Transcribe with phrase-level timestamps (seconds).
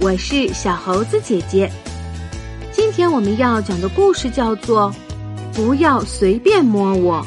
[0.00, 1.68] 我是小猴子姐姐。
[2.70, 4.94] 今天我们要讲的故事叫做
[5.56, 7.20] 《不要随便摸我》。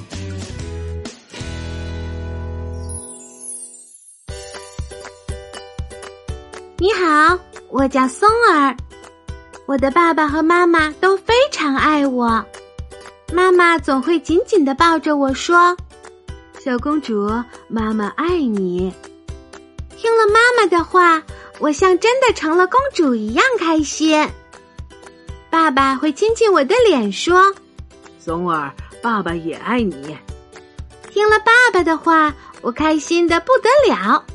[6.78, 7.38] 你好，
[7.70, 8.74] 我叫松儿。
[9.66, 12.44] 我的爸爸和妈妈都非常爱我，
[13.34, 15.76] 妈妈总会紧紧的抱着我说
[16.64, 17.30] ：“小公主，
[17.68, 18.94] 妈妈爱你。”
[19.98, 21.22] 听了妈妈的话，
[21.62, 24.28] 我像真的成了公主一样开心。
[25.52, 27.54] 爸爸会亲亲我的脸，说
[28.20, 30.18] ：“松儿，爸爸也爱你。”
[31.14, 34.26] 听了爸爸的话，我开心的不得了。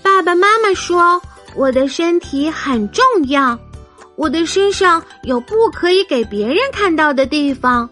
[0.00, 1.20] 爸爸妈妈说
[1.56, 3.58] ：“我的身体很重要，
[4.14, 7.90] 我的身上有不可以给别人看到的地方，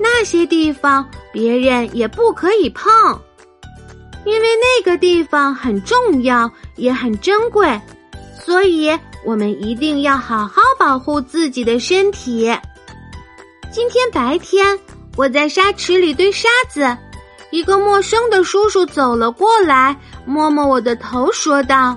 [0.00, 2.90] 那些地方别人也不可以碰。”
[4.26, 7.80] 因为那个地方很重要，也很珍贵，
[8.44, 8.90] 所以
[9.24, 12.52] 我们一定要好好保护自己的身体。
[13.70, 14.76] 今天白天，
[15.16, 16.96] 我在沙池里堆沙子，
[17.50, 21.96] 一个陌生的叔叔走了过来，摸摸我的头，说道：“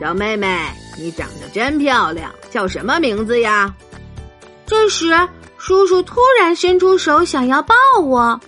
[0.00, 0.66] 小妹妹，
[0.98, 3.72] 你长得真漂亮，叫什么名字呀？”
[4.66, 5.16] 这时，
[5.58, 8.40] 叔叔突然伸出手，想要抱我。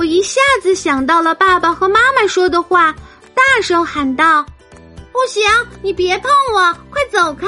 [0.00, 2.90] 我一下子想到了爸爸和妈妈说的话，
[3.34, 4.42] 大声喊道
[5.12, 5.42] ：“不行，
[5.82, 7.46] 你别碰我，快走开！”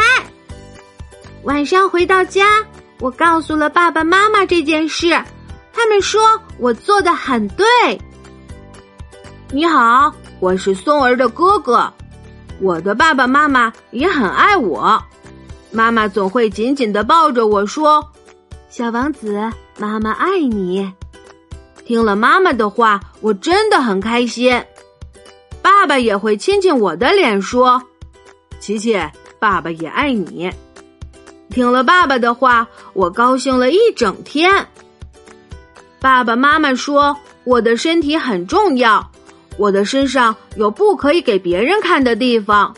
[1.44, 2.62] 晚上回到家，
[3.00, 5.18] 我告诉了爸爸妈妈这件事，
[5.72, 7.66] 他们说我做的很对。
[9.50, 11.90] 你好，我是松儿的哥哥，
[12.60, 15.02] 我的爸爸妈妈也很爱我，
[15.70, 18.06] 妈妈总会紧紧的抱着我说
[18.68, 19.40] ：“小王子，
[19.78, 20.92] 妈妈爱你。”
[21.84, 24.62] 听了妈妈的话，我真的很开心。
[25.60, 27.82] 爸爸也会亲亲我的脸，说
[28.60, 28.98] ：“琪琪，
[29.38, 30.50] 爸爸也爱你。”
[31.50, 34.66] 听了爸爸的话，我高兴了一整天。
[36.00, 39.10] 爸爸妈妈说：“我的身体很重要，
[39.56, 42.74] 我的身上有不可以给别人看的地方，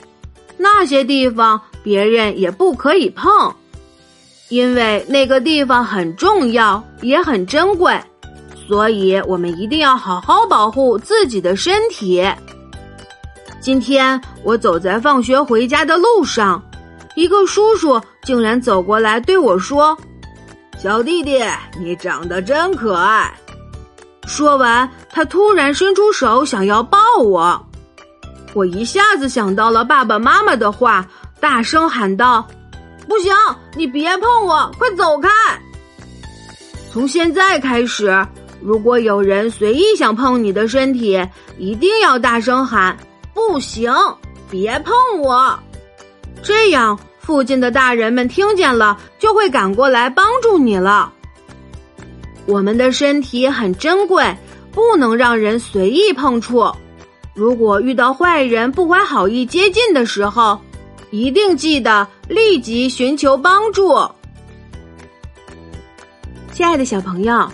[0.56, 3.54] 那些地方别人也不可以碰，
[4.48, 7.98] 因为那个地方很重要，也很珍贵。”
[8.66, 12.26] 所以，我们一定要好好保护自己的身体。
[13.60, 16.62] 今天我走在放学回家的路上，
[17.14, 19.97] 一个叔叔竟然走过来对我说
[20.82, 21.42] ：“小弟弟，
[21.78, 23.32] 你长得真可爱。”
[24.26, 27.66] 说完，他突然伸出手想要抱我。
[28.54, 31.06] 我一下子想到了爸爸妈妈的话，
[31.41, 32.46] 大声喊道
[33.06, 33.34] ：“不行，
[33.76, 35.28] 你别碰我，快走开！”
[36.92, 38.26] 从现在开始。
[38.64, 41.22] 如果有人随意想碰你的身体，
[41.58, 42.97] 一定要大声喊
[43.34, 43.92] “不行，
[44.50, 45.58] 别碰我”，
[46.42, 51.12] 这样附近的大人们听见了就会赶过来帮助你了。
[52.47, 54.34] 我们的身体很珍贵，
[54.72, 56.72] 不能让人随意碰触。
[57.34, 60.58] 如果遇到坏人不怀好意接近的时候，
[61.10, 63.94] 一定记得立即寻求帮助。
[66.50, 67.46] 亲爱的小朋友。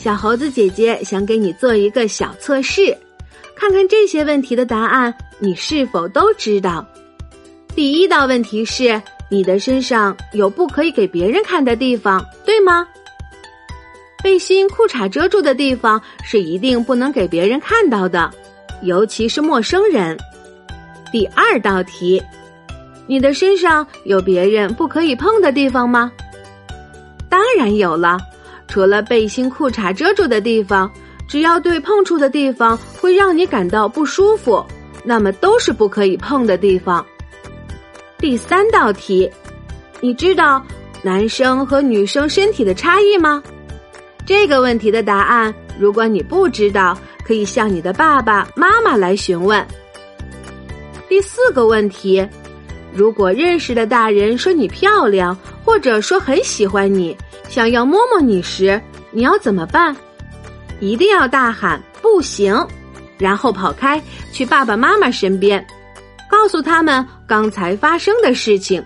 [0.00, 2.96] 小猴子姐姐想给你做一个小测试，
[3.54, 6.82] 看看这些问题的答案你是否都知道。
[7.74, 12.88] 第一道问题是：你的身上有不可以给别人看的地方，对吗？
[14.24, 18.30] 背心、裤衩遮住的地方是一定不能给别人看到的，
[18.80, 20.16] 尤其是陌生人。
[21.12, 22.22] 第二道题：
[23.06, 26.10] 你的身上有别人不可以碰的地方吗？
[27.28, 28.18] 当然有了。
[28.70, 30.90] 除了背心、裤衩遮住的地方，
[31.26, 34.64] 只要对碰触的地方会让你感到不舒服，
[35.04, 37.04] 那么都是不可以碰的地方。
[38.16, 39.28] 第三道题，
[40.00, 40.64] 你知道
[41.02, 43.42] 男生和女生身体的差异吗？
[44.24, 49.66] 这个问题的答案，如果你不知道，可以向你的爸爸妈妈来询问。
[51.08, 52.24] 第四个问题，
[52.92, 57.16] 如果认识的大人说你漂亮，或者说很喜欢你。
[57.48, 59.96] 想要摸摸你时，你要怎么办？
[60.80, 62.54] 一定要大喊“不行”，
[63.18, 64.00] 然后跑开
[64.32, 65.64] 去爸爸妈妈身边，
[66.30, 68.82] 告诉他们刚才发生的事情。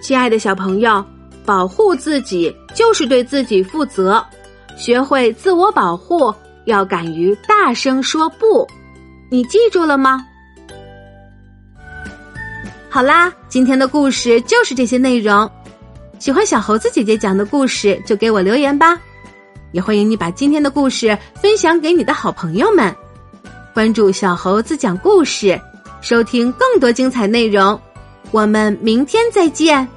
[0.00, 1.04] 亲爱的小朋友，
[1.44, 4.24] 保护自己就是对自己负责，
[4.76, 6.32] 学会自我保护，
[6.64, 8.66] 要敢于大声说不。
[9.28, 10.26] 你记住了吗？
[12.92, 15.48] 好啦，今天的故事就是这些内容。
[16.18, 19.00] 喜欢小猴子姐姐讲的故事，就给我留言吧。
[19.70, 22.92] 也欢迎你把今天的故事分享给你的好朋友们。
[23.72, 25.58] 关注小猴子讲故事，
[26.00, 27.80] 收听更多精彩内容。
[28.32, 29.88] 我们明天再见。